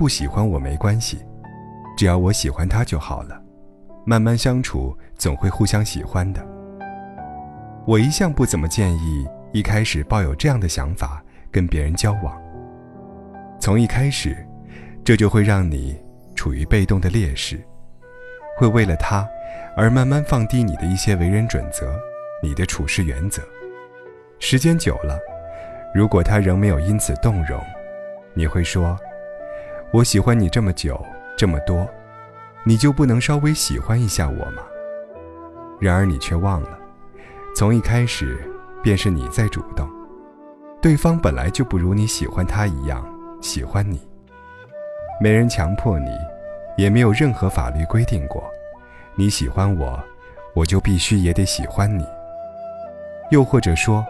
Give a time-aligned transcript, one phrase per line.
[0.00, 1.18] 不喜欢我没关系，
[1.94, 3.38] 只要我喜欢他就好了。
[4.06, 6.40] 慢慢相处，总会互相喜欢的。
[7.86, 12.40] 我一向不怎么建议一开始抱有这样的想法跟别人交往。
[13.60, 14.34] 从一开始，
[15.04, 16.02] 这就会让你
[16.34, 17.62] 处于被动的劣势，
[18.56, 19.28] 会为了他
[19.76, 21.94] 而慢慢放低你的一些为人准则、
[22.42, 23.42] 你的处事原则。
[24.38, 25.18] 时间久了，
[25.94, 27.62] 如果他仍没有因此动容，
[28.32, 28.98] 你会说
[29.92, 31.04] ：“我喜欢你这么久，
[31.36, 31.88] 这么多，
[32.64, 34.62] 你就不能稍微喜欢一下我吗？”
[35.80, 36.78] 然而你却忘了，
[37.56, 38.38] 从一开始
[38.82, 39.88] 便是你在主动，
[40.80, 43.04] 对方本来就不如你喜欢他一样
[43.40, 44.00] 喜欢你。
[45.20, 46.10] 没人强迫你，
[46.76, 48.48] 也没有任何法律规定过，
[49.16, 50.00] 你喜欢我，
[50.54, 52.06] 我就必须也得喜欢你。
[53.30, 54.06] 又或者说，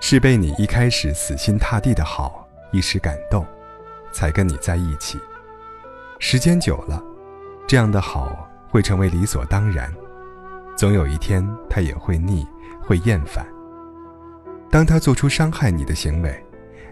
[0.00, 3.44] 是被你一开始死心塌地的好一时感动，
[4.12, 5.18] 才跟你在一起。
[6.18, 7.02] 时间久了，
[7.66, 9.92] 这样的好会成为理所当然，
[10.76, 12.46] 总有一天他也会腻，
[12.82, 13.46] 会厌烦。
[14.70, 16.44] 当他做出伤害你的行为，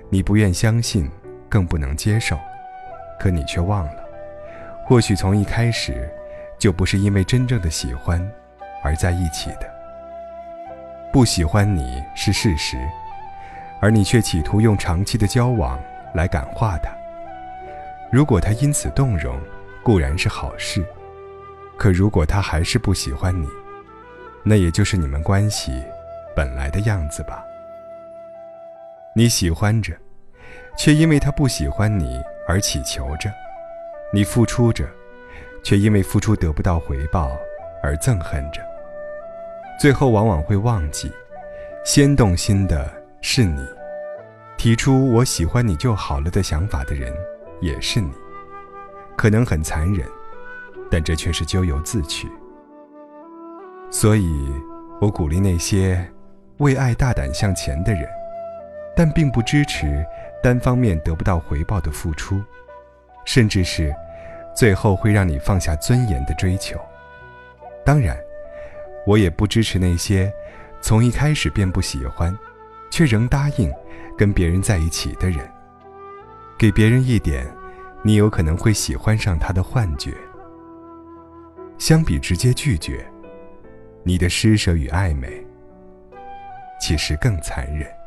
[0.08, 1.10] 你不愿相信，
[1.48, 2.36] 更不能接受，
[3.20, 4.04] 可你却忘了，
[4.86, 6.10] 或许从一开始，
[6.58, 8.20] 就不是因为真正的喜欢
[8.82, 9.70] 而在一起的。
[11.12, 12.76] 不喜欢你是事实，
[13.80, 15.78] 而你却企图用长期的交往
[16.14, 16.90] 来感化他。
[18.10, 19.38] 如果他因此动容，
[19.82, 20.82] 固然是好事；
[21.76, 23.46] 可如果他还是不喜欢你，
[24.42, 25.72] 那也就是你们关系
[26.34, 27.44] 本来的样子吧。
[29.14, 29.92] 你喜欢着，
[30.76, 33.28] 却因为他不喜欢你而祈求着；
[34.10, 34.88] 你付出着，
[35.62, 37.36] 却因为付出得不到回报
[37.82, 38.62] 而憎恨着。
[39.78, 41.12] 最后往往会忘记，
[41.84, 43.62] 先动心的是你，
[44.56, 47.14] 提出“我喜欢你就好了”的想法的人
[47.60, 48.10] 也是你。
[49.16, 50.06] 可能很残忍，
[50.90, 52.28] 但这却是咎由自取。
[53.90, 54.52] 所以，
[55.00, 56.06] 我鼓励那些
[56.58, 58.08] 为爱大胆向前的人，
[58.96, 60.04] 但并不支持
[60.42, 62.42] 单方面得不到回报的付出，
[63.24, 63.94] 甚至是
[64.54, 66.78] 最后会让你放下尊严的追求。
[67.84, 68.16] 当然。
[69.06, 70.30] 我也不支持那些
[70.82, 72.36] 从一开始便不喜欢，
[72.90, 73.72] 却仍答应
[74.18, 75.38] 跟别人在一起的人。
[76.58, 77.46] 给别人一点
[78.02, 80.12] 你有可能会喜欢上他的幻觉，
[81.78, 83.06] 相比直接拒绝，
[84.02, 85.46] 你的施舍与暧昧
[86.80, 87.97] 其实更残忍。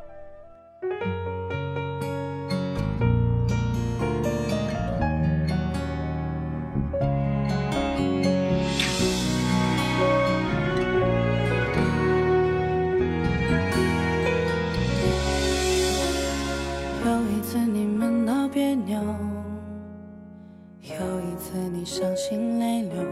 [21.93, 23.03] 伤心泪流，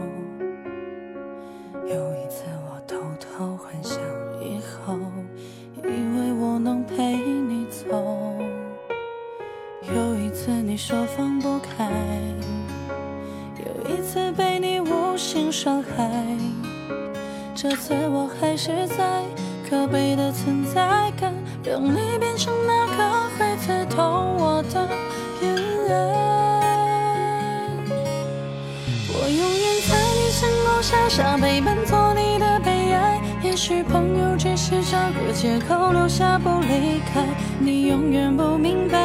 [1.84, 3.98] 有一次我偷偷幻想
[4.42, 4.94] 以后，
[5.76, 7.84] 以为我能陪你走。
[9.82, 11.92] 有一次你说放不开，
[13.58, 16.10] 有一次被你无心伤害。
[17.54, 19.22] 这次我还是在
[19.68, 24.88] 可悲的存在感，让你变成那个会刺痛我的
[25.42, 26.49] 眼泪。
[29.36, 37.24] 永远在你身后傻傻陪伴做你的悲哀，也许朋友只是找个借口留下不离开。
[37.58, 38.98] 你永远不明白，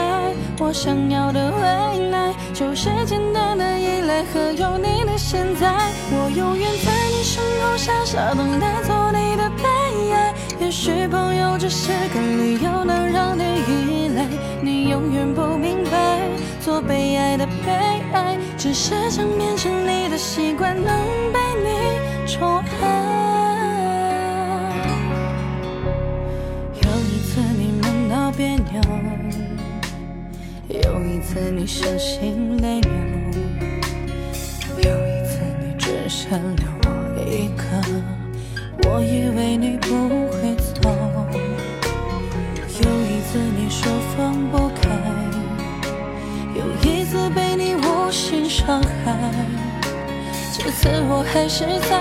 [0.60, 5.74] 我想要的未来就是简单的依赖和有你的现在。
[6.12, 14.26] 我永远在你身后傻傻等待做你的悲哀，也许朋友只是个理由能让你依赖。
[14.62, 16.20] 你永远不明白，
[16.62, 17.72] 做被爱的悲
[18.14, 20.88] 哀，只是想变成你的习惯，能
[21.34, 21.40] 被。
[21.62, 21.68] 你
[22.26, 22.84] 宠爱，
[26.74, 28.82] 有一次你闷到别扭，
[30.70, 32.92] 有一次你伤心泪流，
[34.78, 36.90] 有一次你只剩留我
[37.28, 37.64] 一个，
[38.90, 40.05] 我以为你不
[50.58, 52.00] 这次我还是在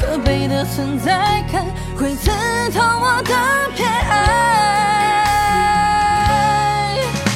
[0.00, 1.66] 可悲的存在感，
[1.98, 2.30] 会刺
[2.70, 3.34] 痛我的
[3.74, 4.14] 偏爱。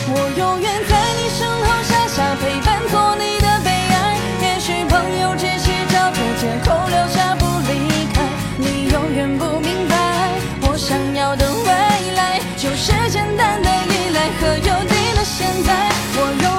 [0.06, 4.16] 我永远在你身后傻傻陪伴，做你的悲哀。
[4.40, 8.22] 也许朋友只是找个借口留下不离开。
[8.56, 10.30] 你永远不明白，
[10.62, 15.90] 我想要的未来就是简单的依赖和有你的现在。
[16.14, 16.51] 我永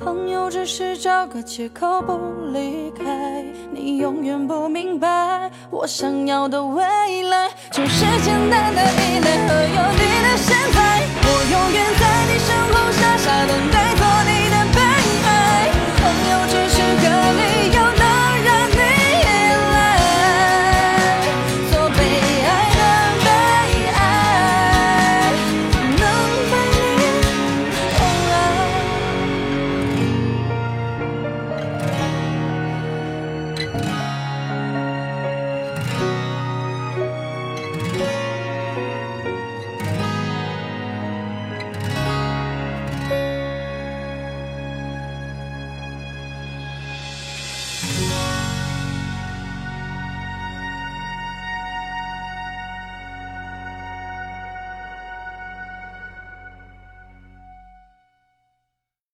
[0.00, 2.18] 朋友只是找个借口不
[2.52, 3.44] 离开。
[3.70, 6.82] 你永远不明白，我想要的未
[7.24, 10.36] 来就是简单的依赖和有你的